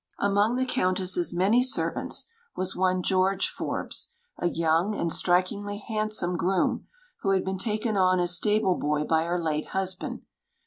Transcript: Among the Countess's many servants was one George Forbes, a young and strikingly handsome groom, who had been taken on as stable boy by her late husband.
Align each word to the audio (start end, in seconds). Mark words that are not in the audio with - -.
Among 0.17 0.55
the 0.55 0.65
Countess's 0.65 1.31
many 1.31 1.61
servants 1.61 2.27
was 2.55 2.75
one 2.75 3.03
George 3.03 3.47
Forbes, 3.47 4.09
a 4.39 4.47
young 4.49 4.95
and 4.95 5.13
strikingly 5.13 5.77
handsome 5.77 6.37
groom, 6.37 6.87
who 7.19 7.29
had 7.33 7.45
been 7.45 7.59
taken 7.59 7.95
on 7.95 8.19
as 8.19 8.35
stable 8.35 8.79
boy 8.79 9.03
by 9.03 9.25
her 9.25 9.39
late 9.39 9.67
husband. 9.67 10.23